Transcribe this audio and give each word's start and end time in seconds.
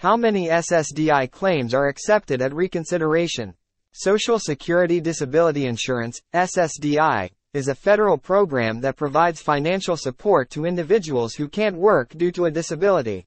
How 0.00 0.16
many 0.16 0.48
SSDI 0.48 1.30
claims 1.30 1.74
are 1.74 1.88
accepted 1.88 2.40
at 2.40 2.54
reconsideration? 2.54 3.52
Social 3.92 4.38
Security 4.38 4.98
Disability 4.98 5.66
Insurance, 5.66 6.22
SSDI, 6.32 7.28
is 7.52 7.68
a 7.68 7.74
federal 7.74 8.16
program 8.16 8.80
that 8.80 8.96
provides 8.96 9.42
financial 9.42 9.98
support 9.98 10.48
to 10.52 10.64
individuals 10.64 11.34
who 11.34 11.48
can't 11.48 11.76
work 11.76 12.16
due 12.16 12.32
to 12.32 12.46
a 12.46 12.50
disability. 12.50 13.26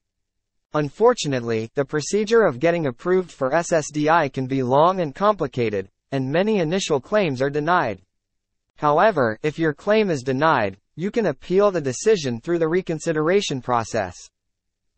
Unfortunately, 0.72 1.70
the 1.76 1.84
procedure 1.84 2.42
of 2.42 2.58
getting 2.58 2.86
approved 2.86 3.30
for 3.30 3.52
SSDI 3.52 4.32
can 4.32 4.48
be 4.48 4.64
long 4.64 4.98
and 4.98 5.14
complicated, 5.14 5.88
and 6.10 6.28
many 6.28 6.58
initial 6.58 7.00
claims 7.00 7.40
are 7.40 7.50
denied. 7.50 8.02
However, 8.78 9.38
if 9.44 9.60
your 9.60 9.74
claim 9.74 10.10
is 10.10 10.24
denied, 10.24 10.78
you 10.96 11.12
can 11.12 11.26
appeal 11.26 11.70
the 11.70 11.80
decision 11.80 12.40
through 12.40 12.58
the 12.58 12.68
reconsideration 12.68 13.62
process. 13.62 14.16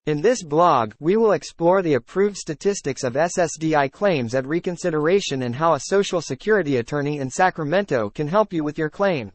In 0.06 0.20
this 0.20 0.44
blog, 0.44 0.92
we 1.00 1.16
will 1.16 1.32
explore 1.32 1.82
the 1.82 1.94
approved 1.94 2.36
statistics 2.36 3.02
of 3.02 3.14
SSDI 3.14 3.90
claims 3.90 4.36
at 4.36 4.46
reconsideration 4.46 5.42
and 5.42 5.52
how 5.52 5.74
a 5.74 5.80
Social 5.80 6.20
Security 6.20 6.76
attorney 6.76 7.18
in 7.18 7.28
Sacramento 7.28 8.10
can 8.10 8.28
help 8.28 8.52
you 8.52 8.62
with 8.62 8.78
your 8.78 8.88
claim. 8.88 9.32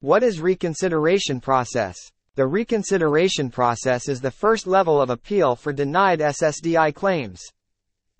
What 0.00 0.24
is 0.24 0.40
reconsideration 0.40 1.40
process? 1.40 1.96
The 2.34 2.48
reconsideration 2.48 3.48
process 3.48 4.08
is 4.08 4.20
the 4.20 4.32
first 4.32 4.66
level 4.66 5.00
of 5.00 5.08
appeal 5.08 5.54
for 5.54 5.72
denied 5.72 6.18
SSDI 6.18 6.92
claims. 6.92 7.40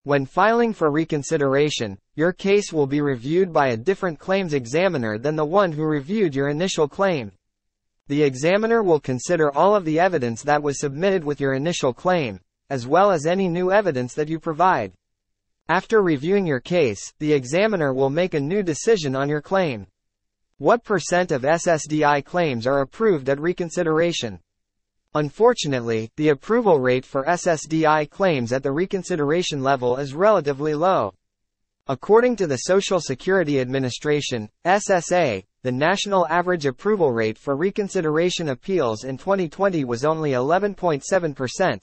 When 0.04 0.24
filing 0.24 0.72
for 0.74 0.88
reconsideration, 0.88 1.98
your 2.14 2.32
case 2.32 2.72
will 2.72 2.86
be 2.86 3.00
reviewed 3.00 3.52
by 3.52 3.70
a 3.70 3.76
different 3.76 4.20
claims 4.20 4.54
examiner 4.54 5.18
than 5.18 5.34
the 5.34 5.44
one 5.44 5.72
who 5.72 5.82
reviewed 5.82 6.36
your 6.36 6.48
initial 6.48 6.86
claim. 6.86 7.32
The 8.12 8.24
examiner 8.24 8.82
will 8.82 9.00
consider 9.00 9.50
all 9.50 9.74
of 9.74 9.86
the 9.86 9.98
evidence 9.98 10.42
that 10.42 10.62
was 10.62 10.78
submitted 10.78 11.24
with 11.24 11.40
your 11.40 11.54
initial 11.54 11.94
claim, 11.94 12.40
as 12.68 12.86
well 12.86 13.10
as 13.10 13.24
any 13.24 13.48
new 13.48 13.72
evidence 13.72 14.12
that 14.12 14.28
you 14.28 14.38
provide. 14.38 14.92
After 15.70 16.02
reviewing 16.02 16.46
your 16.46 16.60
case, 16.60 17.14
the 17.20 17.32
examiner 17.32 17.94
will 17.94 18.10
make 18.10 18.34
a 18.34 18.38
new 18.38 18.62
decision 18.62 19.16
on 19.16 19.30
your 19.30 19.40
claim. 19.40 19.86
What 20.58 20.84
percent 20.84 21.32
of 21.32 21.40
SSDI 21.40 22.22
claims 22.22 22.66
are 22.66 22.82
approved 22.82 23.30
at 23.30 23.40
reconsideration? 23.40 24.40
Unfortunately, 25.14 26.10
the 26.18 26.28
approval 26.28 26.80
rate 26.80 27.06
for 27.06 27.24
SSDI 27.24 28.10
claims 28.10 28.52
at 28.52 28.62
the 28.62 28.72
reconsideration 28.72 29.62
level 29.62 29.96
is 29.96 30.12
relatively 30.12 30.74
low. 30.74 31.14
According 31.86 32.36
to 32.36 32.46
the 32.46 32.58
Social 32.58 33.00
Security 33.00 33.58
Administration, 33.58 34.50
SSA, 34.66 35.44
the 35.64 35.70
national 35.70 36.26
average 36.26 36.66
approval 36.66 37.12
rate 37.12 37.38
for 37.38 37.54
reconsideration 37.54 38.48
appeals 38.48 39.04
in 39.04 39.16
2020 39.16 39.84
was 39.84 40.04
only 40.04 40.32
11.7%, 40.32 41.82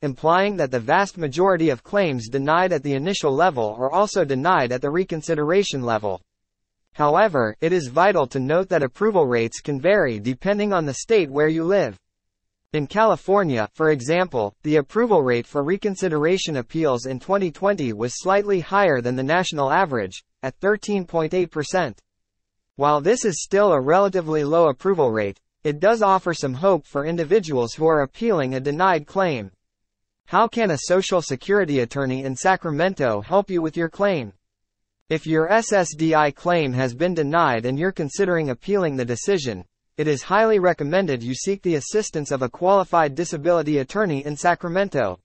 implying 0.00 0.56
that 0.56 0.70
the 0.70 0.80
vast 0.80 1.18
majority 1.18 1.68
of 1.68 1.82
claims 1.82 2.30
denied 2.30 2.72
at 2.72 2.82
the 2.82 2.94
initial 2.94 3.30
level 3.30 3.76
are 3.78 3.92
also 3.92 4.24
denied 4.24 4.72
at 4.72 4.80
the 4.80 4.90
reconsideration 4.90 5.82
level. 5.82 6.22
However, 6.94 7.54
it 7.60 7.70
is 7.70 7.88
vital 7.88 8.26
to 8.28 8.40
note 8.40 8.70
that 8.70 8.82
approval 8.82 9.26
rates 9.26 9.60
can 9.60 9.78
vary 9.78 10.18
depending 10.18 10.72
on 10.72 10.86
the 10.86 10.94
state 10.94 11.30
where 11.30 11.48
you 11.48 11.64
live. 11.64 11.98
In 12.72 12.86
California, 12.86 13.68
for 13.74 13.90
example, 13.90 14.54
the 14.62 14.76
approval 14.76 15.22
rate 15.22 15.46
for 15.46 15.62
reconsideration 15.62 16.56
appeals 16.56 17.04
in 17.04 17.20
2020 17.20 17.92
was 17.92 18.20
slightly 18.22 18.60
higher 18.60 19.02
than 19.02 19.16
the 19.16 19.22
national 19.22 19.70
average, 19.70 20.24
at 20.42 20.58
13.8%. 20.60 21.98
While 22.78 23.00
this 23.00 23.24
is 23.24 23.42
still 23.42 23.72
a 23.72 23.80
relatively 23.80 24.44
low 24.44 24.68
approval 24.68 25.10
rate, 25.10 25.40
it 25.64 25.80
does 25.80 26.00
offer 26.00 26.32
some 26.32 26.54
hope 26.54 26.86
for 26.86 27.04
individuals 27.04 27.74
who 27.74 27.88
are 27.88 28.02
appealing 28.02 28.54
a 28.54 28.60
denied 28.60 29.04
claim. 29.04 29.50
How 30.26 30.46
can 30.46 30.70
a 30.70 30.78
Social 30.82 31.20
Security 31.20 31.80
attorney 31.80 32.22
in 32.22 32.36
Sacramento 32.36 33.20
help 33.22 33.50
you 33.50 33.60
with 33.60 33.76
your 33.76 33.88
claim? 33.88 34.32
If 35.08 35.26
your 35.26 35.48
SSDI 35.48 36.32
claim 36.36 36.72
has 36.74 36.94
been 36.94 37.14
denied 37.14 37.66
and 37.66 37.76
you're 37.76 37.90
considering 37.90 38.50
appealing 38.50 38.94
the 38.94 39.04
decision, 39.04 39.64
it 39.96 40.06
is 40.06 40.22
highly 40.22 40.60
recommended 40.60 41.20
you 41.20 41.34
seek 41.34 41.62
the 41.62 41.74
assistance 41.74 42.30
of 42.30 42.42
a 42.42 42.48
qualified 42.48 43.16
disability 43.16 43.78
attorney 43.78 44.24
in 44.24 44.36
Sacramento. 44.36 45.18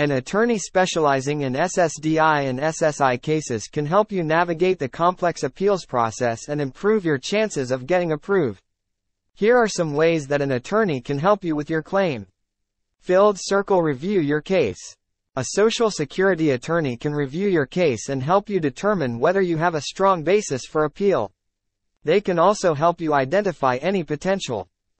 An 0.00 0.10
attorney 0.10 0.58
specializing 0.58 1.42
in 1.42 1.52
SSDI 1.52 2.48
and 2.48 2.58
SSI 2.58 3.22
cases 3.22 3.68
can 3.68 3.86
help 3.86 4.10
you 4.10 4.24
navigate 4.24 4.80
the 4.80 4.88
complex 4.88 5.44
appeals 5.44 5.86
process 5.86 6.48
and 6.48 6.60
improve 6.60 7.04
your 7.04 7.16
chances 7.16 7.70
of 7.70 7.86
getting 7.86 8.10
approved. 8.10 8.60
Here 9.34 9.56
are 9.56 9.68
some 9.68 9.94
ways 9.94 10.26
that 10.26 10.42
an 10.42 10.50
attorney 10.50 11.00
can 11.00 11.20
help 11.20 11.44
you 11.44 11.54
with 11.54 11.70
your 11.70 11.80
claim. 11.80 12.26
Filled 12.98 13.36
Circle 13.38 13.82
Review 13.82 14.18
your 14.18 14.40
case. 14.40 14.96
A 15.36 15.44
Social 15.50 15.92
Security 15.92 16.50
attorney 16.50 16.96
can 16.96 17.14
review 17.14 17.48
your 17.48 17.66
case 17.66 18.08
and 18.08 18.20
help 18.20 18.50
you 18.50 18.58
determine 18.58 19.20
whether 19.20 19.42
you 19.42 19.58
have 19.58 19.76
a 19.76 19.82
strong 19.82 20.24
basis 20.24 20.62
for 20.68 20.86
appeal. 20.86 21.30
They 22.02 22.20
can 22.20 22.40
also 22.40 22.74
help 22.74 23.00
you 23.00 23.14
identify 23.14 23.76
any 23.76 24.02
potential 24.02 24.68